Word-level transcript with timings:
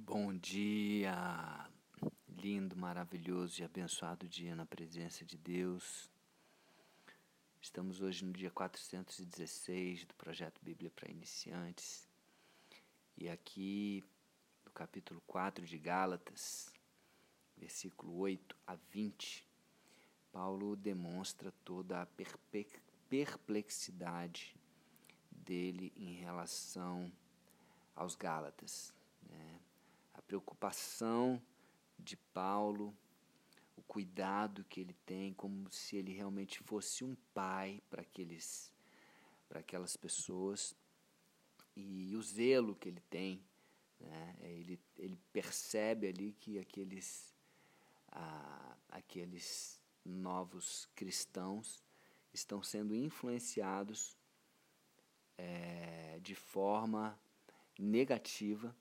Bom 0.00 0.32
dia, 0.32 1.68
lindo, 2.28 2.76
maravilhoso 2.76 3.60
e 3.60 3.64
abençoado 3.64 4.28
dia 4.28 4.54
na 4.54 4.64
presença 4.64 5.24
de 5.24 5.36
Deus. 5.36 6.08
Estamos 7.60 8.00
hoje 8.00 8.24
no 8.24 8.32
dia 8.32 8.48
416 8.48 10.04
do 10.04 10.14
projeto 10.14 10.60
Bíblia 10.62 10.88
para 10.94 11.10
Iniciantes. 11.10 12.08
E 13.16 13.28
aqui 13.28 14.04
no 14.64 14.70
capítulo 14.70 15.20
4 15.26 15.66
de 15.66 15.76
Gálatas, 15.76 16.72
versículo 17.56 18.18
8 18.18 18.56
a 18.68 18.76
20, 18.76 19.44
Paulo 20.30 20.76
demonstra 20.76 21.52
toda 21.64 22.02
a 22.02 22.06
perplexidade 23.08 24.54
dele 25.28 25.92
em 25.96 26.14
relação 26.14 27.12
aos 27.96 28.14
Gálatas. 28.14 28.94
Né? 29.28 29.60
A 30.18 30.22
preocupação 30.22 31.40
de 31.96 32.16
Paulo, 32.16 32.92
o 33.76 33.82
cuidado 33.82 34.64
que 34.64 34.80
ele 34.80 34.94
tem, 35.06 35.32
como 35.32 35.70
se 35.70 35.96
ele 35.96 36.12
realmente 36.12 36.58
fosse 36.64 37.04
um 37.04 37.16
pai 37.32 37.80
para 37.88 38.02
aqueles, 38.02 38.72
para 39.48 39.60
aquelas 39.60 39.96
pessoas, 39.96 40.74
e 41.76 42.16
o 42.16 42.22
zelo 42.22 42.74
que 42.74 42.88
ele 42.88 43.00
tem. 43.08 43.40
Né? 44.00 44.36
Ele, 44.40 44.80
ele 44.98 45.16
percebe 45.32 46.08
ali 46.08 46.32
que 46.32 46.58
aqueles, 46.58 47.32
ah, 48.10 48.76
aqueles 48.88 49.80
novos 50.04 50.88
cristãos 50.96 51.80
estão 52.32 52.60
sendo 52.60 52.92
influenciados 52.92 54.16
é, 55.36 56.18
de 56.20 56.34
forma 56.34 57.16
negativa, 57.78 58.74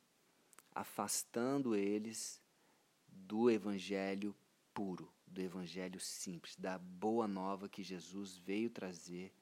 afastando 0.79 1.75
eles 1.75 2.41
do 3.07 3.49
evangelho 3.49 4.35
puro, 4.73 5.11
do 5.25 5.41
evangelho 5.41 5.99
simples, 5.99 6.55
da 6.55 6.77
boa 6.77 7.27
nova 7.27 7.67
que 7.67 7.83
Jesus 7.83 8.37
veio 8.37 8.69
trazer 8.69 9.33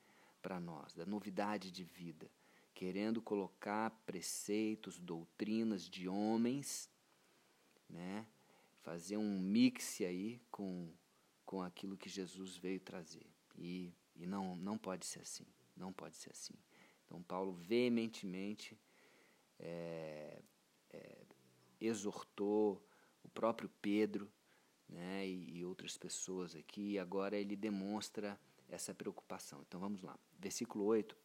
para 0.42 0.60
nós, 0.60 0.94
da 0.94 1.06
novidade 1.06 1.72
de 1.72 1.84
vida, 1.84 2.30
querendo 2.74 3.22
colocar 3.22 3.90
preceitos, 4.06 5.00
doutrinas 5.00 5.90
de 5.90 6.08
homens, 6.08 6.90
né? 7.90 8.26
Fazer 8.82 9.18
um 9.18 9.40
mix 9.40 10.00
aí 10.02 10.40
com 10.52 10.94
com 11.46 11.62
aquilo 11.62 11.96
que 11.96 12.10
Jesus 12.10 12.58
veio 12.58 12.80
trazer. 12.80 13.26
E, 13.56 13.94
e 14.16 14.26
não, 14.26 14.56
não 14.56 14.78
pode 14.78 15.06
ser 15.06 15.22
assim. 15.22 15.46
Não 15.78 15.94
pode 15.94 16.16
ser 16.16 16.32
assim. 16.32 16.56
Então, 17.06 17.22
Paulo 17.22 17.54
veementemente 17.54 18.78
é, 19.60 20.42
é, 20.90 21.25
exortou 21.86 22.82
o 23.24 23.30
próprio 23.30 23.70
Pedro 23.82 24.32
né, 24.88 25.28
e, 25.28 25.58
e 25.58 25.66
outras 25.66 25.98
pessoas 25.98 26.56
aqui, 26.56 26.94
e 26.94 27.00
agora 27.00 27.38
ele 27.38 27.56
demonstra 27.56 28.40
essa 28.70 28.94
preocupação. 28.94 29.64
Então 29.68 29.80
vamos 29.80 30.02
lá. 30.02 30.18
Versículo 30.40 30.86
8, 30.86 31.16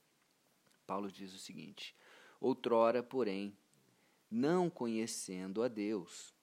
Paulo 0.87 1.11
diz 1.11 1.33
o 1.35 1.39
seguinte: 1.39 1.95
Outrora, 2.41 3.03
porém, 3.03 3.57
não 4.31 4.71
conhecendo 4.71 5.63
a 5.63 5.69
Deus, 5.69 6.35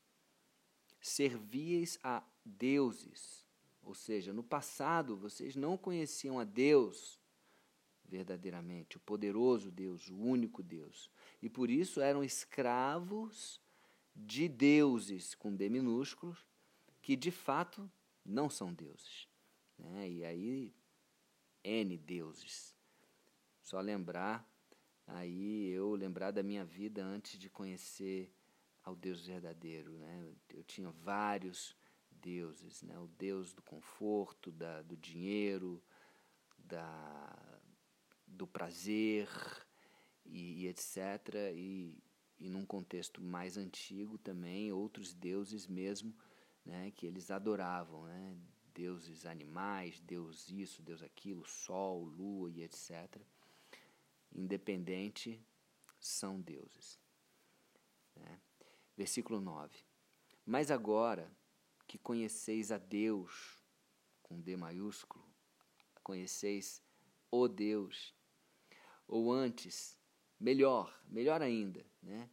servieis 1.01 1.99
a 2.03 2.23
deuses 2.45 3.47
ou 3.87 3.95
seja, 3.95 4.33
no 4.33 4.43
passado 4.43 5.15
vocês 5.15 5.55
não 5.55 5.77
conheciam 5.77 6.39
a 6.39 6.43
Deus 6.43 7.17
verdadeiramente, 8.03 8.97
o 8.97 8.99
poderoso 8.99 9.71
Deus, 9.71 10.09
o 10.09 10.17
único 10.17 10.61
Deus. 10.61 11.09
E 11.41 11.49
por 11.49 11.69
isso 11.69 12.01
eram 12.01 12.21
escravos 12.21 13.61
de 14.17 14.47
deuses 14.47 15.35
com 15.35 15.55
D 15.55 15.69
minúsculos, 15.69 16.45
que 17.01 17.15
de 17.15 17.31
fato 17.31 17.89
não 18.25 18.49
são 18.49 18.73
deuses. 18.73 19.27
Né? 19.77 20.09
E 20.09 20.25
aí, 20.25 20.73
N 21.63 21.97
deuses. 21.97 22.75
Só 23.61 23.79
lembrar, 23.79 24.49
aí 25.05 25.67
eu 25.69 25.93
lembrar 25.93 26.31
da 26.31 26.41
minha 26.41 26.65
vida 26.65 27.03
antes 27.03 27.39
de 27.39 27.49
conhecer 27.49 28.33
ao 28.83 28.95
Deus 28.95 29.25
verdadeiro. 29.25 29.91
Né? 29.91 30.33
Eu 30.49 30.63
tinha 30.63 30.89
vários 30.89 31.75
deuses, 32.09 32.81
né? 32.81 32.97
o 32.97 33.07
deus 33.07 33.53
do 33.53 33.61
conforto, 33.61 34.51
da, 34.51 34.81
do 34.81 34.97
dinheiro, 34.97 35.81
da, 36.57 37.59
do 38.25 38.47
prazer 38.47 39.29
e, 40.25 40.63
e 40.63 40.67
etc. 40.67 40.97
E, 41.53 41.97
e 42.39 42.49
num 42.49 42.65
contexto 42.65 43.21
mais 43.21 43.57
antigo 43.57 44.17
também, 44.17 44.71
outros 44.71 45.13
deuses 45.13 45.67
mesmo 45.67 46.13
né? 46.65 46.91
que 46.91 47.05
eles 47.05 47.31
adoravam, 47.31 48.05
né? 48.05 48.37
deuses 48.73 49.25
animais, 49.25 49.99
deus 50.01 50.49
isso, 50.49 50.83
deus 50.83 51.01
aquilo, 51.01 51.43
sol, 51.45 52.03
lua 52.03 52.51
e 52.51 52.61
etc. 52.61 53.19
Independente, 54.31 55.41
são 55.99 56.39
deuses. 56.39 56.99
Né? 58.15 58.39
Versículo 58.95 59.41
9. 59.41 59.75
Mas 60.45 60.69
agora 60.69 61.31
que 61.87 61.97
conheceis 61.97 62.71
a 62.71 62.77
Deus, 62.77 63.63
com 64.21 64.39
D 64.39 64.55
maiúsculo, 64.55 65.25
conheceis 66.03 66.81
o 67.31 67.47
Deus. 67.47 68.13
Ou 69.07 69.31
antes, 69.31 69.97
melhor, 70.39 71.01
melhor 71.07 71.41
ainda, 71.41 71.85
né? 72.07 72.29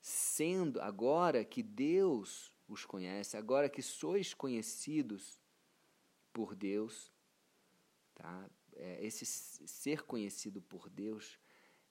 Sendo 0.00 0.80
agora 0.80 1.44
que 1.44 1.62
Deus 1.62 2.52
os 2.66 2.86
conhece, 2.86 3.36
agora 3.36 3.68
que 3.68 3.82
sois 3.82 4.32
conhecidos 4.32 5.38
por 6.32 6.54
Deus, 6.54 7.12
tá? 8.14 8.50
É, 8.76 9.04
esse 9.04 9.26
ser 9.26 10.02
conhecido 10.02 10.62
por 10.62 10.88
Deus 10.88 11.38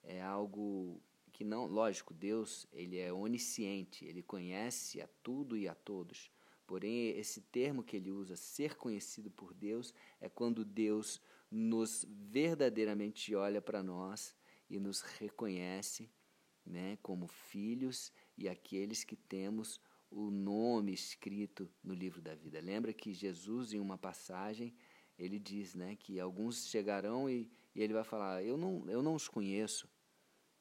é 0.02 0.22
algo 0.22 1.02
que 1.32 1.44
não, 1.44 1.68
lógico, 1.68 2.14
Deus 2.14 2.66
ele 2.72 2.98
é 2.98 3.14
onisciente, 3.14 4.06
ele 4.06 4.24
conhece 4.24 5.02
a 5.02 5.08
tudo 5.22 5.56
e 5.56 5.68
a 5.68 5.76
todos. 5.76 6.32
Porém, 6.66 7.10
esse 7.10 7.42
termo 7.42 7.84
que 7.84 7.98
ele 7.98 8.12
usa, 8.12 8.36
ser 8.36 8.76
conhecido 8.76 9.30
por 9.30 9.54
Deus, 9.54 9.94
é 10.20 10.30
quando 10.30 10.66
Deus 10.66 11.22
nos 11.50 12.06
verdadeiramente 12.10 13.34
olha 13.36 13.62
para 13.62 13.82
nós 13.84 14.36
e 14.70 14.80
nos 14.80 15.02
reconhece 15.02 16.10
né, 16.66 16.98
como 17.02 17.28
filhos 17.28 18.12
e 18.38 18.48
aqueles 18.48 19.04
que 19.04 19.16
temos 19.16 19.80
o 20.12 20.32
nome 20.32 20.94
escrito 20.94 21.70
no 21.84 21.94
livro 21.94 22.22
da 22.22 22.36
vida. 22.36 22.60
Lembra 22.60 22.94
que 22.94 23.14
Jesus, 23.14 23.74
em 23.74 23.80
uma 23.80 23.98
passagem, 23.98 24.74
ele 25.18 25.38
diz 25.38 25.76
né, 25.76 25.96
que 25.96 26.20
alguns 26.20 26.68
chegarão 26.68 27.30
e, 27.30 27.50
e 27.76 27.82
ele 27.82 27.94
vai 27.94 28.04
falar: 28.04 28.44
eu 28.44 28.58
não, 28.58 28.90
eu 28.90 29.04
não 29.04 29.14
os 29.16 29.28
conheço. 29.28 29.88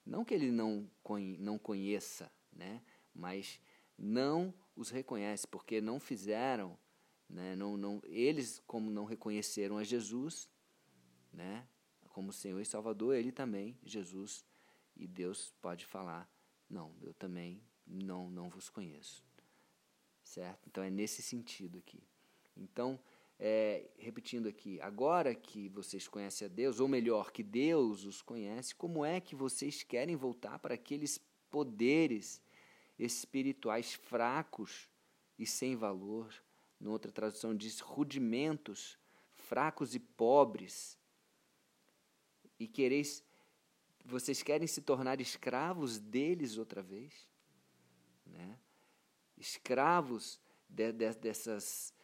Não 0.04 0.24
que 0.24 0.32
ele 0.32 0.50
não, 0.50 0.90
não 1.38 1.58
conheça, 1.58 2.32
né, 2.50 2.82
mas 3.14 3.60
não 3.96 4.54
os 4.74 4.90
reconhece, 4.90 5.46
porque 5.46 5.82
não 5.82 6.00
fizeram, 6.00 6.78
né, 7.28 7.54
não, 7.54 7.76
não, 7.76 8.00
eles, 8.04 8.62
como 8.66 8.90
não 8.90 9.04
reconheceram 9.04 9.76
a 9.76 9.84
Jesus, 9.84 10.48
né, 11.30 11.68
como 12.08 12.32
Senhor 12.32 12.60
e 12.60 12.64
Salvador, 12.64 13.16
ele 13.16 13.30
também, 13.30 13.78
Jesus, 13.84 14.46
e 14.98 15.06
Deus 15.06 15.54
pode 15.62 15.86
falar: 15.86 16.30
Não, 16.68 16.94
eu 17.00 17.14
também 17.14 17.62
não, 17.86 18.30
não 18.30 18.48
vos 18.48 18.68
conheço. 18.68 19.24
Certo? 20.22 20.66
Então 20.66 20.82
é 20.84 20.90
nesse 20.90 21.22
sentido 21.22 21.78
aqui. 21.78 22.02
Então, 22.56 23.00
é, 23.38 23.88
repetindo 23.96 24.48
aqui, 24.48 24.80
agora 24.80 25.34
que 25.34 25.68
vocês 25.68 26.08
conhecem 26.08 26.46
a 26.46 26.48
Deus, 26.48 26.80
ou 26.80 26.88
melhor, 26.88 27.30
que 27.30 27.42
Deus 27.42 28.04
os 28.04 28.20
conhece, 28.20 28.74
como 28.74 29.04
é 29.04 29.20
que 29.20 29.34
vocês 29.34 29.82
querem 29.82 30.16
voltar 30.16 30.58
para 30.58 30.74
aqueles 30.74 31.18
poderes 31.48 32.42
espirituais 32.98 33.94
fracos 33.94 34.88
e 35.38 35.46
sem 35.46 35.76
valor. 35.76 36.34
Noutra 36.80 37.12
tradução 37.12 37.54
diz 37.54 37.80
rudimentos, 37.80 38.98
fracos 39.34 39.94
e 39.94 40.00
pobres. 40.00 40.98
E 42.58 42.66
quereis, 42.66 43.24
vocês 44.08 44.42
querem 44.42 44.66
se 44.66 44.80
tornar 44.80 45.20
escravos 45.20 45.98
deles 45.98 46.56
outra 46.56 46.82
vez? 46.82 47.28
Né? 48.24 48.58
Escravos 49.36 50.40
de, 50.68 50.92
de, 50.92 51.12
dessas, 51.14 51.94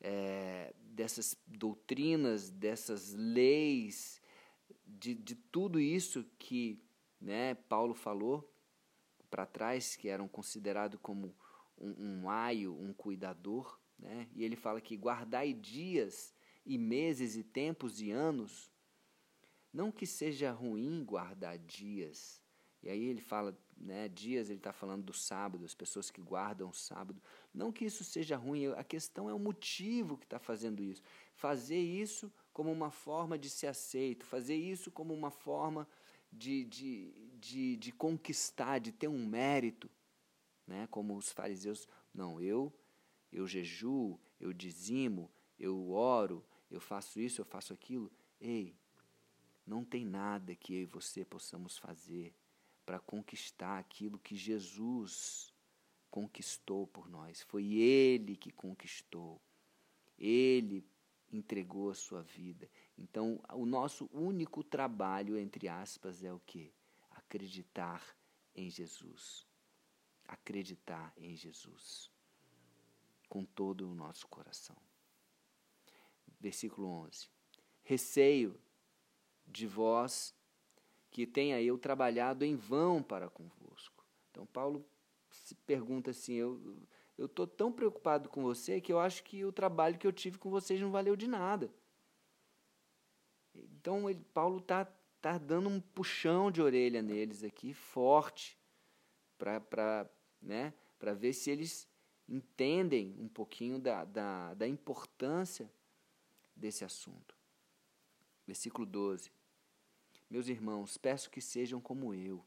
é, 0.00 0.74
dessas 0.80 1.36
doutrinas, 1.46 2.50
dessas 2.50 3.12
leis, 3.12 4.20
de, 4.86 5.14
de 5.14 5.34
tudo 5.34 5.78
isso 5.78 6.24
que 6.38 6.82
né, 7.20 7.54
Paulo 7.54 7.94
falou 7.94 8.50
para 9.30 9.44
trás, 9.44 9.96
que 9.96 10.08
eram 10.08 10.26
considerados 10.26 10.98
como 11.02 11.36
um, 11.78 12.22
um 12.22 12.30
aio, 12.30 12.74
um 12.74 12.94
cuidador, 12.94 13.78
né? 13.98 14.28
e 14.34 14.42
ele 14.42 14.56
fala 14.56 14.80
que 14.80 14.96
guardai 14.96 15.52
dias 15.52 16.34
e 16.64 16.78
meses 16.78 17.36
e 17.36 17.44
tempos 17.44 18.00
e 18.00 18.10
anos, 18.10 18.72
não 19.72 19.92
que 19.92 20.06
seja 20.06 20.50
ruim 20.50 21.04
guardar 21.04 21.58
dias, 21.58 22.40
e 22.82 22.88
aí 22.88 23.04
ele 23.04 23.20
fala 23.20 23.56
né, 23.80 24.08
dias 24.08 24.50
ele 24.50 24.58
está 24.58 24.72
falando 24.72 25.04
do 25.04 25.12
sábado, 25.12 25.64
as 25.64 25.74
pessoas 25.74 26.10
que 26.10 26.20
guardam 26.20 26.68
o 26.68 26.74
sábado. 26.74 27.20
Não 27.52 27.72
que 27.72 27.84
isso 27.84 28.04
seja 28.04 28.36
ruim, 28.36 28.66
a 28.68 28.84
questão 28.84 29.28
é 29.28 29.34
o 29.34 29.38
motivo 29.38 30.18
que 30.18 30.26
está 30.26 30.38
fazendo 30.38 30.82
isso. 30.82 31.02
Fazer 31.34 31.78
isso 31.78 32.32
como 32.52 32.70
uma 32.70 32.90
forma 32.90 33.38
de 33.38 33.48
ser 33.48 33.68
aceito, 33.68 34.26
fazer 34.26 34.54
isso 34.54 34.90
como 34.90 35.14
uma 35.14 35.30
forma 35.30 35.88
de, 36.30 36.64
de, 36.64 37.14
de, 37.40 37.76
de 37.76 37.92
conquistar, 37.92 38.78
de 38.78 38.92
ter 38.92 39.08
um 39.08 39.26
mérito, 39.26 39.90
né? 40.66 40.86
como 40.90 41.16
os 41.16 41.32
fariseus. 41.32 41.88
Não, 42.12 42.40
eu, 42.40 42.72
eu 43.32 43.46
jejuo, 43.46 44.20
eu 44.38 44.52
dizimo, 44.52 45.30
eu 45.58 45.90
oro, 45.90 46.44
eu 46.70 46.80
faço 46.80 47.18
isso, 47.18 47.40
eu 47.40 47.46
faço 47.46 47.72
aquilo. 47.72 48.10
Ei, 48.40 48.76
não 49.70 49.84
tem 49.84 50.04
nada 50.04 50.56
que 50.56 50.74
eu 50.74 50.82
e 50.82 50.86
você 50.86 51.24
possamos 51.24 51.78
fazer 51.78 52.34
para 52.84 52.98
conquistar 52.98 53.78
aquilo 53.78 54.18
que 54.18 54.34
Jesus 54.34 55.54
conquistou 56.10 56.88
por 56.88 57.08
nós. 57.08 57.42
Foi 57.42 57.74
Ele 57.74 58.36
que 58.36 58.50
conquistou. 58.50 59.40
Ele 60.18 60.84
entregou 61.32 61.88
a 61.88 61.94
sua 61.94 62.20
vida. 62.20 62.68
Então, 62.98 63.40
o 63.52 63.64
nosso 63.64 64.10
único 64.12 64.64
trabalho, 64.64 65.38
entre 65.38 65.68
aspas, 65.68 66.24
é 66.24 66.32
o 66.32 66.40
que? 66.40 66.74
Acreditar 67.12 68.04
em 68.52 68.68
Jesus. 68.68 69.46
Acreditar 70.26 71.14
em 71.16 71.36
Jesus. 71.36 72.10
Com 73.28 73.44
todo 73.44 73.88
o 73.88 73.94
nosso 73.94 74.26
coração. 74.26 74.76
Versículo 76.40 76.88
11. 76.88 77.28
Receio 77.84 78.60
de 79.50 79.66
vós 79.66 80.34
que 81.10 81.26
tenha 81.26 81.60
eu 81.60 81.76
trabalhado 81.76 82.44
em 82.44 82.56
vão 82.56 83.02
para 83.02 83.28
convosco. 83.28 84.04
Então, 84.30 84.46
Paulo 84.46 84.84
se 85.30 85.54
pergunta 85.54 86.10
assim: 86.12 86.34
eu 86.34 86.78
eu 87.20 87.26
estou 87.26 87.46
tão 87.46 87.70
preocupado 87.70 88.30
com 88.30 88.42
você 88.42 88.80
que 88.80 88.90
eu 88.90 88.98
acho 88.98 89.22
que 89.22 89.44
o 89.44 89.52
trabalho 89.52 89.98
que 89.98 90.06
eu 90.06 90.12
tive 90.12 90.38
com 90.38 90.48
vocês 90.48 90.80
não 90.80 90.90
valeu 90.90 91.14
de 91.14 91.28
nada. 91.28 91.70
Então, 93.54 94.08
ele, 94.08 94.24
Paulo 94.32 94.56
está 94.56 94.86
tá 95.20 95.36
dando 95.36 95.68
um 95.68 95.82
puxão 95.82 96.50
de 96.50 96.62
orelha 96.62 97.02
neles 97.02 97.44
aqui, 97.44 97.74
forte, 97.74 98.58
para 99.36 100.10
né, 100.40 100.72
ver 101.18 101.34
se 101.34 101.50
eles 101.50 101.86
entendem 102.26 103.14
um 103.18 103.28
pouquinho 103.28 103.78
da, 103.78 104.02
da, 104.06 104.54
da 104.54 104.66
importância 104.66 105.70
desse 106.56 106.86
assunto. 106.86 107.36
Versículo 108.46 108.86
12. 108.86 109.30
Meus 110.30 110.46
irmãos, 110.46 110.96
peço 110.96 111.28
que 111.28 111.40
sejam 111.40 111.80
como 111.80 112.14
eu. 112.14 112.44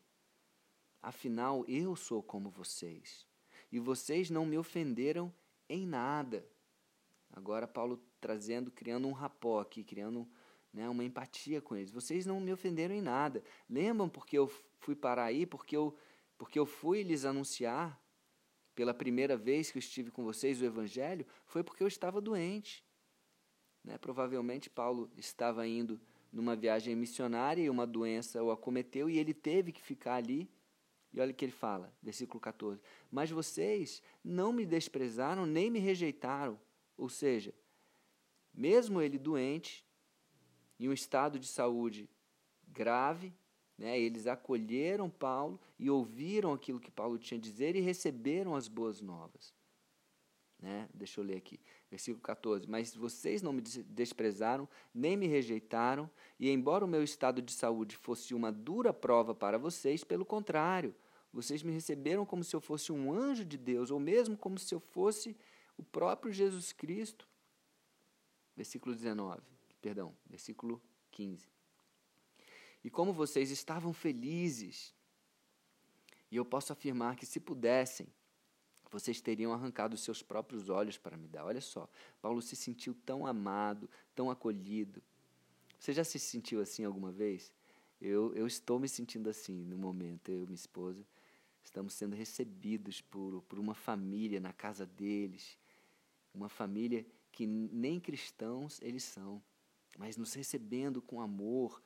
Afinal, 1.01 1.65
eu 1.67 1.97
sou 1.97 2.23
como 2.23 2.49
vocês. 2.49 3.27
E 3.69 3.77
vocês 3.77 4.29
não 4.29 4.45
me 4.45 4.57
ofenderam 4.57 5.33
em 5.67 5.85
nada. 5.85 6.47
Agora, 7.29 7.67
Paulo 7.67 8.01
trazendo, 8.21 8.71
criando 8.71 9.05
um 9.05 9.11
rapó 9.11 9.59
aqui, 9.59 9.83
criando 9.83 10.25
né, 10.71 10.87
uma 10.87 11.03
empatia 11.03 11.61
com 11.61 11.75
eles. 11.75 11.91
Vocês 11.91 12.25
não 12.25 12.39
me 12.39 12.53
ofenderam 12.53 12.95
em 12.95 13.01
nada. 13.01 13.43
Lembram 13.69 14.07
porque 14.07 14.37
eu 14.37 14.47
fui 14.79 14.95
parar 14.95 15.25
aí? 15.25 15.45
Porque 15.45 15.75
eu, 15.75 15.97
porque 16.37 16.57
eu 16.57 16.65
fui 16.65 17.03
lhes 17.03 17.25
anunciar 17.25 18.01
pela 18.73 18.93
primeira 18.93 19.35
vez 19.35 19.71
que 19.71 19.77
eu 19.77 19.81
estive 19.81 20.09
com 20.09 20.23
vocês 20.23 20.61
o 20.61 20.65
Evangelho? 20.65 21.27
Foi 21.45 21.63
porque 21.63 21.83
eu 21.83 21.87
estava 21.87 22.21
doente. 22.21 22.85
Né? 23.83 23.97
Provavelmente 23.97 24.69
Paulo 24.69 25.11
estava 25.17 25.67
indo 25.67 25.99
numa 26.33 26.55
viagem 26.55 26.95
missionária 26.95 27.61
e 27.61 27.69
uma 27.69 27.85
doença 27.85 28.43
o 28.43 28.49
acometeu 28.49 29.07
e 29.07 29.19
ele 29.19 29.33
teve 29.33 29.71
que 29.71 29.81
ficar 29.81 30.15
ali. 30.15 30.49
E 31.13 31.21
olha 31.21 31.31
o 31.31 31.33
que 31.33 31.45
ele 31.45 31.51
fala, 31.51 31.93
versículo 32.01 32.39
14: 32.39 32.81
Mas 33.11 33.29
vocês 33.29 34.01
não 34.23 34.51
me 34.51 34.65
desprezaram 34.65 35.45
nem 35.45 35.69
me 35.69 35.77
rejeitaram. 35.77 36.59
Ou 36.97 37.07
seja, 37.07 37.53
mesmo 38.51 38.99
ele 38.99 39.19
doente, 39.19 39.85
em 40.79 40.89
um 40.89 40.93
estado 40.93 41.37
de 41.37 41.47
saúde 41.47 42.09
grave, 42.67 43.31
né, 43.77 43.99
eles 43.99 44.25
acolheram 44.25 45.09
Paulo 45.09 45.59
e 45.77 45.89
ouviram 45.89 46.51
aquilo 46.51 46.79
que 46.79 46.91
Paulo 46.91 47.19
tinha 47.19 47.37
a 47.37 47.41
dizer 47.41 47.75
e 47.75 47.79
receberam 47.79 48.55
as 48.55 48.67
boas 48.67 49.01
novas. 49.01 49.53
Né? 50.63 50.87
Deixa 50.93 51.19
eu 51.19 51.25
ler 51.25 51.35
aqui, 51.35 51.59
versículo 51.91 52.21
14. 52.21 52.65
Mas 52.69 52.95
vocês 52.95 53.41
não 53.41 53.51
me 53.51 53.61
desprezaram, 53.61 54.67
nem 54.93 55.17
me 55.17 55.27
rejeitaram, 55.27 56.09
e 56.39 56.49
embora 56.49 56.85
o 56.85 56.87
meu 56.87 57.03
estado 57.03 57.41
de 57.41 57.51
saúde 57.51 57.97
fosse 57.97 58.33
uma 58.33 58.49
dura 58.49 58.93
prova 58.93 59.35
para 59.35 59.57
vocês, 59.57 60.05
pelo 60.05 60.23
contrário, 60.23 60.95
vocês 61.33 61.61
me 61.63 61.73
receberam 61.73 62.25
como 62.25 62.45
se 62.45 62.55
eu 62.55 62.61
fosse 62.61 62.93
um 62.93 63.11
anjo 63.11 63.43
de 63.43 63.57
Deus, 63.57 63.91
ou 63.91 63.99
mesmo 63.99 64.37
como 64.37 64.57
se 64.57 64.73
eu 64.73 64.79
fosse 64.79 65.35
o 65.77 65.83
próprio 65.83 66.31
Jesus 66.31 66.71
Cristo. 66.71 67.27
Versículo 68.55 68.95
19, 68.95 69.41
perdão, 69.81 70.15
versículo 70.25 70.81
15. 71.11 71.45
E 72.85 72.89
como 72.89 73.11
vocês 73.11 73.51
estavam 73.51 73.91
felizes, 73.91 74.95
e 76.31 76.37
eu 76.37 76.45
posso 76.45 76.71
afirmar 76.71 77.17
que 77.17 77.25
se 77.25 77.41
pudessem, 77.41 78.07
vocês 78.93 79.19
teriam 79.19 79.51
arrancado 79.51 79.95
os 79.95 80.01
seus 80.01 80.21
próprios 80.21 80.69
olhos 80.69 80.99
para 80.99 81.17
me 81.17 81.27
dar. 81.27 81.45
Olha 81.45 81.59
só, 81.59 81.89
Paulo 82.21 82.43
se 82.43 82.55
sentiu 82.55 82.93
tão 82.93 83.25
amado, 83.25 83.89
tão 84.13 84.29
acolhido. 84.29 85.01
Você 85.79 85.91
já 85.91 86.03
se 86.03 86.19
sentiu 86.19 86.61
assim 86.61 86.85
alguma 86.85 87.11
vez? 87.11 87.51
Eu, 87.99 88.35
eu 88.35 88.45
estou 88.45 88.79
me 88.79 88.87
sentindo 88.87 89.31
assim 89.31 89.65
no 89.65 89.77
momento, 89.77 90.29
eu 90.29 90.43
e 90.43 90.45
minha 90.45 90.53
esposa. 90.53 91.03
Estamos 91.63 91.93
sendo 91.93 92.15
recebidos 92.15 93.01
por, 93.01 93.41
por 93.49 93.57
uma 93.57 93.73
família 93.73 94.39
na 94.39 94.53
casa 94.53 94.85
deles. 94.85 95.57
Uma 96.31 96.47
família 96.47 97.03
que 97.31 97.47
nem 97.47 97.99
cristãos 97.99 98.79
eles 98.79 99.03
são, 99.03 99.41
mas 99.97 100.17
nos 100.17 100.35
recebendo 100.35 101.01
com 101.01 101.19
amor. 101.19 101.81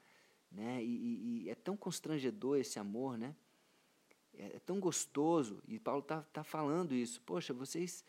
Né? 0.52 0.84
E, 0.84 0.88
e, 0.88 1.44
e 1.44 1.50
é 1.50 1.56
tão 1.56 1.78
constrangedor 1.78 2.58
esse 2.58 2.80
amor, 2.80 3.18
né? 3.18 3.34
É, 4.38 4.56
é 4.56 4.60
tão 4.60 4.80
gostoso, 4.80 5.62
e 5.68 5.80
Paulo 5.80 6.02
está 6.02 6.22
tá 6.22 6.44
falando 6.44 6.94
isso. 6.94 7.22
Poxa, 7.22 7.54
vocês 7.54 8.04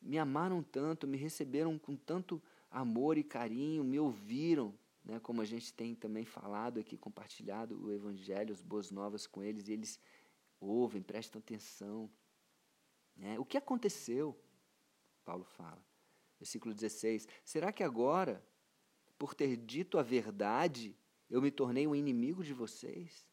me 0.00 0.18
amaram 0.18 0.62
tanto, 0.62 1.06
me 1.06 1.16
receberam 1.16 1.78
com 1.78 1.96
tanto 1.96 2.42
amor 2.70 3.18
e 3.18 3.24
carinho, 3.24 3.82
me 3.82 3.98
ouviram, 3.98 4.74
né, 5.04 5.20
como 5.20 5.40
a 5.40 5.44
gente 5.44 5.72
tem 5.72 5.94
também 5.94 6.24
falado 6.24 6.78
aqui, 6.78 6.96
compartilhado 6.96 7.80
o 7.80 7.92
Evangelho, 7.92 8.52
as 8.52 8.60
boas 8.60 8.90
novas 8.90 9.26
com 9.26 9.42
eles, 9.42 9.68
e 9.68 9.72
eles 9.72 10.00
ouvem, 10.60 11.02
prestam 11.02 11.38
atenção. 11.38 12.10
Né? 13.16 13.38
O 13.38 13.44
que 13.44 13.56
aconteceu? 13.56 14.38
Paulo 15.24 15.44
fala. 15.44 15.84
Versículo 16.38 16.74
16: 16.74 17.26
Será 17.44 17.72
que 17.72 17.82
agora, 17.82 18.44
por 19.18 19.34
ter 19.34 19.56
dito 19.56 19.98
a 19.98 20.02
verdade, 20.02 20.96
eu 21.30 21.40
me 21.40 21.50
tornei 21.50 21.86
um 21.86 21.94
inimigo 21.94 22.44
de 22.44 22.52
vocês? 22.52 23.26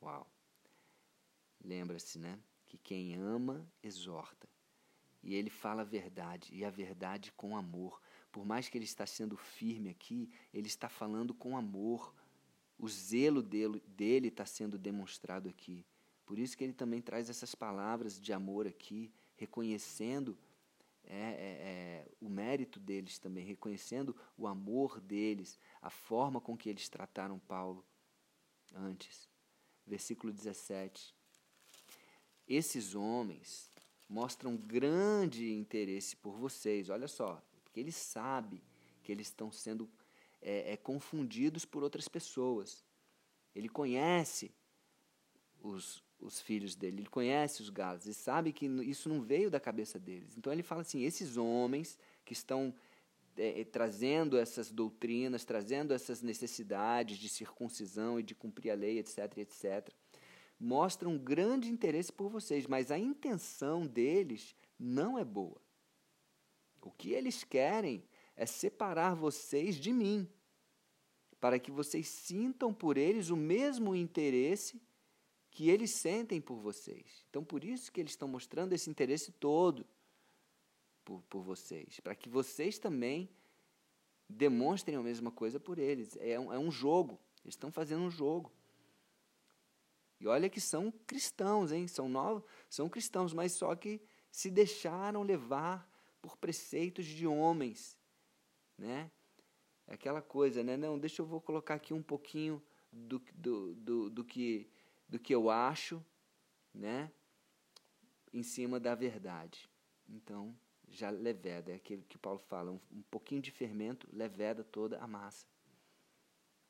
Uau! 0.00 0.26
Lembra-se, 1.62 2.18
né? 2.18 2.38
Que 2.66 2.78
quem 2.78 3.14
ama, 3.14 3.66
exorta. 3.82 4.48
E 5.22 5.34
ele 5.34 5.50
fala 5.50 5.82
a 5.82 5.84
verdade, 5.84 6.54
e 6.54 6.64
a 6.64 6.70
verdade 6.70 7.32
com 7.32 7.56
amor. 7.56 8.00
Por 8.32 8.44
mais 8.44 8.68
que 8.68 8.78
ele 8.78 8.84
está 8.84 9.04
sendo 9.06 9.36
firme 9.36 9.90
aqui, 9.90 10.30
ele 10.52 10.66
está 10.66 10.88
falando 10.88 11.34
com 11.34 11.56
amor. 11.56 12.14
O 12.78 12.88
zelo 12.88 13.42
dele, 13.42 13.82
está 14.28 14.46
sendo 14.46 14.78
demonstrado 14.78 15.48
aqui. 15.48 15.84
Por 16.24 16.38
isso 16.38 16.56
que 16.56 16.64
ele 16.64 16.72
também 16.72 17.02
traz 17.02 17.28
essas 17.28 17.54
palavras 17.54 18.18
de 18.18 18.32
amor 18.32 18.66
aqui, 18.66 19.12
reconhecendo 19.36 20.38
é, 21.04 21.16
é, 21.16 21.18
é, 21.18 22.08
o 22.20 22.28
mérito 22.28 22.78
deles 22.78 23.18
também, 23.18 23.44
reconhecendo 23.44 24.14
o 24.36 24.46
amor 24.46 25.00
deles, 25.00 25.58
a 25.82 25.90
forma 25.90 26.40
com 26.40 26.56
que 26.56 26.68
eles 26.68 26.88
trataram 26.88 27.38
Paulo 27.38 27.84
antes. 28.72 29.28
Versículo 29.86 30.32
17. 30.32 31.14
Esses 32.50 32.96
homens 32.96 33.70
mostram 34.08 34.56
grande 34.56 35.52
interesse 35.52 36.16
por 36.16 36.36
vocês. 36.36 36.90
Olha 36.90 37.06
só, 37.06 37.40
porque 37.62 37.78
ele 37.78 37.92
sabe 37.92 38.60
que 39.04 39.12
eles 39.12 39.28
estão 39.28 39.52
sendo 39.52 39.88
é, 40.42 40.72
é, 40.72 40.76
confundidos 40.76 41.64
por 41.64 41.84
outras 41.84 42.08
pessoas. 42.08 42.84
Ele 43.54 43.68
conhece 43.68 44.50
os, 45.62 46.02
os 46.18 46.40
filhos 46.40 46.74
dele, 46.74 47.02
ele 47.02 47.08
conhece 47.08 47.62
os 47.62 47.70
galos, 47.70 48.06
e 48.06 48.12
sabe 48.12 48.52
que 48.52 48.66
isso 48.66 49.08
não 49.08 49.22
veio 49.22 49.48
da 49.48 49.60
cabeça 49.60 49.96
deles. 49.96 50.36
Então 50.36 50.52
ele 50.52 50.64
fala 50.64 50.80
assim: 50.80 51.04
esses 51.04 51.36
homens 51.36 51.96
que 52.24 52.32
estão 52.32 52.74
é, 53.36 53.60
é, 53.60 53.64
trazendo 53.64 54.36
essas 54.36 54.72
doutrinas, 54.72 55.44
trazendo 55.44 55.94
essas 55.94 56.20
necessidades 56.20 57.16
de 57.16 57.28
circuncisão 57.28 58.18
e 58.18 58.24
de 58.24 58.34
cumprir 58.34 58.72
a 58.72 58.74
lei, 58.74 58.98
etc, 58.98 59.38
etc 59.38 59.94
mostram 60.60 61.16
grande 61.16 61.70
interesse 61.70 62.12
por 62.12 62.28
vocês, 62.28 62.66
mas 62.66 62.90
a 62.90 62.98
intenção 62.98 63.86
deles 63.86 64.54
não 64.78 65.18
é 65.18 65.24
boa. 65.24 65.60
O 66.82 66.90
que 66.90 67.12
eles 67.12 67.42
querem 67.42 68.04
é 68.36 68.44
separar 68.44 69.14
vocês 69.14 69.76
de 69.76 69.92
mim, 69.92 70.28
para 71.40 71.58
que 71.58 71.70
vocês 71.70 72.06
sintam 72.08 72.72
por 72.74 72.98
eles 72.98 73.30
o 73.30 73.36
mesmo 73.36 73.96
interesse 73.96 74.80
que 75.50 75.68
eles 75.68 75.90
sentem 75.90 76.40
por 76.40 76.58
vocês. 76.58 77.24
Então, 77.28 77.42
por 77.42 77.64
isso 77.64 77.90
que 77.90 78.00
eles 78.00 78.12
estão 78.12 78.28
mostrando 78.28 78.72
esse 78.72 78.88
interesse 78.88 79.32
todo 79.32 79.86
por, 81.04 81.22
por 81.22 81.42
vocês, 81.42 81.98
para 82.00 82.14
que 82.14 82.28
vocês 82.28 82.78
também 82.78 83.28
demonstrem 84.28 84.96
a 84.96 85.02
mesma 85.02 85.30
coisa 85.30 85.58
por 85.58 85.78
eles. 85.78 86.16
É 86.20 86.38
um, 86.38 86.52
é 86.52 86.58
um 86.58 86.70
jogo. 86.70 87.18
Eles 87.44 87.54
estão 87.54 87.72
fazendo 87.72 88.02
um 88.02 88.10
jogo. 88.10 88.52
E 90.20 90.26
olha 90.26 90.50
que 90.50 90.60
são 90.60 90.92
cristãos, 91.06 91.72
hein? 91.72 91.88
São 91.88 92.08
novos, 92.08 92.44
são 92.68 92.88
cristãos, 92.88 93.32
mas 93.32 93.52
só 93.52 93.74
que 93.74 94.00
se 94.30 94.50
deixaram 94.50 95.22
levar 95.22 95.90
por 96.20 96.36
preceitos 96.36 97.06
de 97.06 97.26
homens, 97.26 97.98
né? 98.76 99.10
É 99.86 99.94
aquela 99.94 100.20
coisa, 100.20 100.62
né? 100.62 100.76
Não, 100.76 100.98
deixa 100.98 101.22
eu 101.22 101.26
vou 101.26 101.40
colocar 101.40 101.74
aqui 101.74 101.94
um 101.94 102.02
pouquinho 102.02 102.62
do, 102.92 103.20
do, 103.34 103.74
do, 103.74 104.10
do 104.10 104.24
que 104.24 104.70
do 105.08 105.18
que 105.18 105.34
eu 105.34 105.50
acho, 105.50 106.04
né? 106.72 107.10
Em 108.32 108.44
cima 108.44 108.78
da 108.78 108.94
verdade. 108.94 109.68
Então, 110.08 110.56
já 110.88 111.10
leveda, 111.10 111.72
é 111.72 111.74
aquele 111.74 112.04
que 112.04 112.16
Paulo 112.16 112.38
fala, 112.38 112.70
um, 112.70 112.80
um 112.92 113.02
pouquinho 113.10 113.42
de 113.42 113.50
fermento 113.50 114.08
leveda 114.12 114.62
toda 114.62 114.98
a 114.98 115.06
massa. 115.06 115.46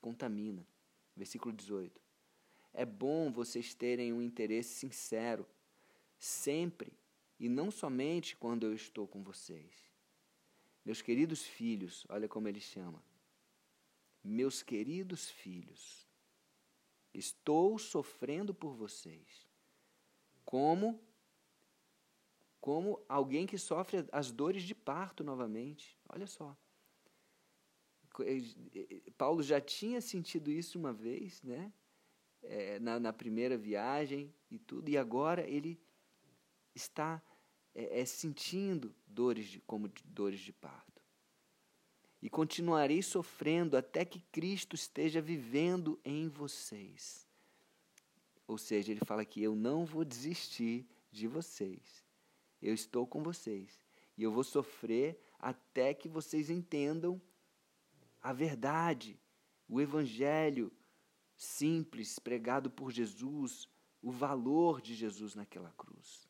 Contamina. 0.01 0.67
Versículo 1.15 1.55
18. 1.55 2.01
É 2.73 2.85
bom 2.85 3.31
vocês 3.33 3.75
terem 3.75 4.13
um 4.13 4.23
interesse 4.23 4.75
sincero, 4.75 5.47
sempre, 6.19 6.93
e 7.39 7.49
não 7.49 7.71
somente 7.71 8.37
quando 8.37 8.65
eu 8.65 8.75
estou 8.75 9.07
com 9.07 9.23
vocês. 9.23 9.91
Meus 10.85 11.03
queridos 11.03 11.45
filhos, 11.45 12.07
olha 12.09 12.29
como 12.29 12.49
ele 12.49 12.61
chama. 12.61 13.03
Meus 14.23 14.63
queridos 14.63 15.29
filhos, 15.31 16.07
estou 17.13 17.79
sofrendo 17.79 18.55
por 18.55 18.75
vocês, 18.75 19.49
como 20.45 21.01
como 22.61 23.03
alguém 23.09 23.47
que 23.47 23.57
sofre 23.57 24.07
as 24.13 24.31
dores 24.31 24.63
de 24.63 24.75
parto 24.75 25.25
novamente. 25.25 25.99
Olha 26.07 26.27
só. 26.27 26.55
Paulo 29.17 29.43
já 29.43 29.61
tinha 29.61 30.01
sentido 30.01 30.51
isso 30.51 30.79
uma 30.79 30.93
vez, 30.93 31.43
né? 31.43 31.73
É, 32.43 32.79
na, 32.79 32.99
na, 32.99 33.13
primeira 33.13 33.57
viagem 33.57 34.33
e 34.51 34.59
tudo, 34.59 34.89
e 34.89 34.97
agora 34.97 35.47
ele 35.47 35.79
está 36.75 37.23
é, 37.75 38.01
é, 38.01 38.05
sentindo 38.05 38.95
dores 39.07 39.47
de, 39.47 39.61
como 39.61 39.89
de, 39.89 40.03
dores 40.05 40.41
de 40.41 40.53
parto. 40.53 41.03
E 42.23 42.29
continuarei 42.29 43.03
sofrendo 43.03 43.77
até 43.77 44.05
que 44.05 44.21
Cristo 44.33 44.75
esteja 44.75 45.21
vivendo 45.21 45.99
em 46.05 46.29
vocês. 46.29 47.27
Ou 48.47 48.59
seja, 48.59 48.91
ele 48.91 49.01
fala 49.05 49.25
que 49.25 49.43
eu 49.43 49.55
não 49.55 49.85
vou 49.85 50.05
desistir 50.05 50.87
de 51.11 51.27
vocês. 51.27 52.05
Eu 52.61 52.75
estou 52.75 53.07
com 53.07 53.23
vocês. 53.23 53.79
E 54.19 54.23
eu 54.23 54.33
vou 54.33 54.45
sofrer 54.45 55.19
até 55.39 55.95
que 55.95 56.09
vocês 56.09 56.51
entendam 56.51 57.21
a 58.23 58.33
verdade, 58.33 59.19
o 59.69 59.81
evangelho 59.81 60.71
simples 61.41 62.19
pregado 62.19 62.71
por 62.71 62.91
Jesus, 62.91 63.67
o 64.03 64.11
valor 64.11 64.83
de 64.83 64.95
Jesus 64.95 65.35
naquela 65.35 65.73
cruz. 65.73 66.29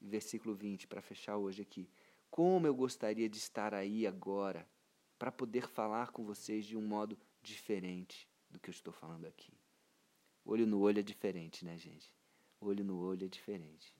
Versículo 0.00 0.52
20, 0.52 0.88
para 0.88 1.00
fechar 1.00 1.36
hoje 1.36 1.62
aqui. 1.62 1.88
Como 2.28 2.66
eu 2.66 2.74
gostaria 2.74 3.28
de 3.28 3.36
estar 3.36 3.72
aí 3.72 4.04
agora 4.04 4.68
para 5.16 5.30
poder 5.30 5.68
falar 5.68 6.10
com 6.10 6.24
vocês 6.24 6.66
de 6.66 6.76
um 6.76 6.84
modo 6.84 7.16
diferente 7.40 8.28
do 8.50 8.58
que 8.58 8.68
eu 8.68 8.72
estou 8.72 8.92
falando 8.92 9.26
aqui. 9.26 9.52
Olho 10.44 10.66
no 10.66 10.80
olho 10.80 10.98
é 10.98 11.02
diferente, 11.02 11.64
né, 11.64 11.78
gente? 11.78 12.12
Olho 12.60 12.82
no 12.82 12.98
olho 12.98 13.26
é 13.26 13.28
diferente. 13.28 13.94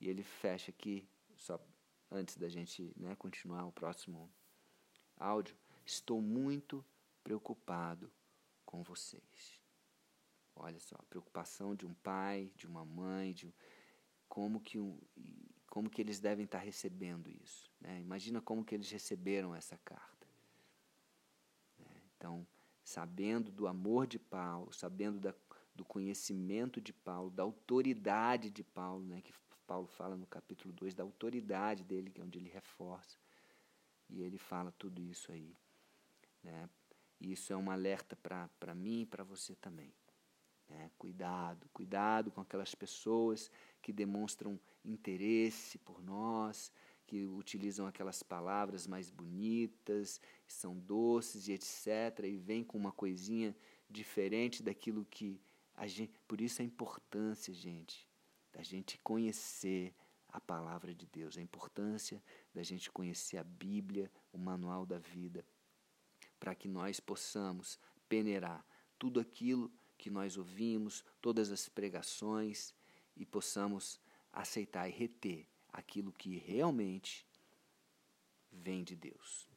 E 0.00 0.08
ele 0.08 0.24
fecha 0.24 0.72
aqui, 0.72 1.08
só 1.36 1.64
antes 2.10 2.36
da 2.36 2.48
gente 2.48 2.92
né, 2.96 3.14
continuar 3.14 3.66
o 3.66 3.72
próximo 3.72 4.28
áudio. 5.16 5.56
Estou 5.86 6.20
muito 6.20 6.84
preocupado 7.22 8.10
com 8.64 8.82
vocês. 8.82 9.60
Olha 10.56 10.78
só, 10.78 10.96
a 10.96 11.02
preocupação 11.04 11.74
de 11.74 11.84
um 11.84 11.94
pai, 11.94 12.50
de 12.56 12.66
uma 12.66 12.84
mãe, 12.84 13.32
de 13.32 13.52
como 14.28 14.60
que, 14.60 14.78
um, 14.78 14.98
como 15.68 15.90
que 15.90 16.00
eles 16.00 16.20
devem 16.20 16.44
estar 16.44 16.58
recebendo 16.58 17.30
isso. 17.30 17.70
Né? 17.80 18.00
Imagina 18.00 18.40
como 18.40 18.64
que 18.64 18.74
eles 18.74 18.90
receberam 18.90 19.54
essa 19.54 19.76
carta. 19.78 20.26
Né? 21.78 22.02
Então, 22.16 22.46
sabendo 22.82 23.50
do 23.50 23.66
amor 23.66 24.06
de 24.06 24.18
Paulo, 24.18 24.72
sabendo 24.72 25.18
da, 25.18 25.34
do 25.74 25.84
conhecimento 25.84 26.80
de 26.80 26.92
Paulo, 26.92 27.30
da 27.30 27.42
autoridade 27.42 28.50
de 28.50 28.62
Paulo, 28.62 29.04
né? 29.04 29.20
que 29.22 29.32
Paulo 29.66 29.86
fala 29.86 30.16
no 30.16 30.26
capítulo 30.26 30.72
2 30.74 30.94
da 30.94 31.02
autoridade 31.02 31.82
dele, 31.84 32.10
que 32.10 32.20
é 32.20 32.24
onde 32.24 32.38
ele 32.38 32.50
reforça. 32.50 33.18
E 34.08 34.22
ele 34.22 34.38
fala 34.38 34.72
tudo 34.72 35.02
isso 35.02 35.32
aí. 35.32 35.56
Né? 36.42 36.68
E 37.24 37.32
isso 37.32 37.52
é 37.54 37.56
um 37.56 37.70
alerta 37.70 38.14
para 38.16 38.74
mim 38.74 39.00
e 39.00 39.06
para 39.06 39.24
você 39.24 39.54
também. 39.54 39.94
Né? 40.68 40.90
Cuidado, 40.98 41.66
cuidado 41.72 42.30
com 42.30 42.42
aquelas 42.42 42.74
pessoas 42.74 43.50
que 43.80 43.94
demonstram 43.94 44.60
interesse 44.84 45.78
por 45.78 46.02
nós, 46.02 46.70
que 47.06 47.24
utilizam 47.24 47.86
aquelas 47.86 48.22
palavras 48.22 48.86
mais 48.86 49.08
bonitas, 49.10 50.20
são 50.46 50.78
doces 50.78 51.48
e 51.48 51.52
etc. 51.52 52.24
E 52.24 52.36
vem 52.36 52.62
com 52.62 52.76
uma 52.76 52.92
coisinha 52.92 53.56
diferente 53.88 54.62
daquilo 54.62 55.06
que 55.06 55.40
a 55.74 55.86
gente. 55.86 56.12
Por 56.28 56.42
isso 56.42 56.60
a 56.60 56.64
importância, 56.64 57.54
gente, 57.54 58.06
da 58.52 58.62
gente 58.62 58.98
conhecer 58.98 59.94
a 60.28 60.40
palavra 60.40 60.94
de 60.94 61.06
Deus, 61.06 61.38
a 61.38 61.40
importância 61.40 62.22
da 62.52 62.62
gente 62.62 62.90
conhecer 62.90 63.38
a 63.38 63.44
Bíblia, 63.44 64.10
o 64.30 64.36
manual 64.36 64.84
da 64.84 64.98
vida, 64.98 65.42
para 66.44 66.54
que 66.54 66.68
nós 66.68 67.00
possamos 67.00 67.78
peneirar 68.06 68.62
tudo 68.98 69.18
aquilo 69.18 69.72
que 69.96 70.10
nós 70.10 70.36
ouvimos, 70.36 71.02
todas 71.18 71.50
as 71.50 71.70
pregações 71.70 72.74
e 73.16 73.24
possamos 73.24 73.98
aceitar 74.30 74.86
e 74.86 74.92
reter 74.92 75.48
aquilo 75.72 76.12
que 76.12 76.36
realmente 76.36 77.26
vem 78.52 78.84
de 78.84 78.94
Deus. 78.94 79.48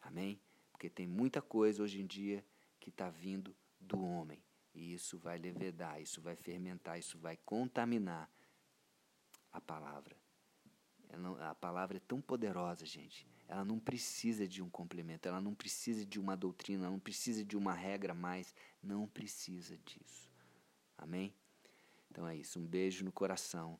Amém? 0.00 0.40
Porque 0.72 0.90
tem 0.90 1.06
muita 1.06 1.40
coisa 1.40 1.80
hoje 1.80 2.00
em 2.00 2.06
dia 2.08 2.44
que 2.80 2.90
está 2.90 3.08
vindo 3.08 3.54
do 3.78 4.02
homem. 4.02 4.42
E 4.74 4.92
isso 4.92 5.16
vai 5.18 5.38
levedar, 5.38 6.02
isso 6.02 6.20
vai 6.20 6.34
fermentar, 6.34 6.98
isso 6.98 7.16
vai 7.20 7.36
contaminar 7.36 8.28
a 9.52 9.60
palavra. 9.60 10.16
Não, 11.18 11.34
a 11.42 11.54
palavra 11.54 11.98
é 11.98 12.00
tão 12.00 12.20
poderosa, 12.20 12.84
gente. 12.86 13.26
Ela 13.48 13.64
não 13.64 13.78
precisa 13.78 14.48
de 14.48 14.62
um 14.62 14.70
complemento, 14.70 15.28
ela 15.28 15.40
não 15.40 15.54
precisa 15.54 16.04
de 16.06 16.18
uma 16.18 16.36
doutrina, 16.36 16.84
ela 16.84 16.92
não 16.92 17.00
precisa 17.00 17.44
de 17.44 17.56
uma 17.56 17.74
regra 17.74 18.14
mais. 18.14 18.54
Não 18.82 19.06
precisa 19.06 19.76
disso. 19.78 20.30
Amém? 20.96 21.34
Então 22.10 22.26
é 22.26 22.34
isso. 22.36 22.58
Um 22.58 22.66
beijo 22.66 23.04
no 23.04 23.12
coração 23.12 23.78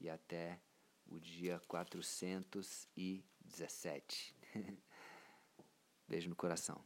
e 0.00 0.08
até 0.08 0.60
o 1.06 1.18
dia 1.18 1.60
417. 1.66 4.36
beijo 6.08 6.28
no 6.28 6.36
coração. 6.36 6.80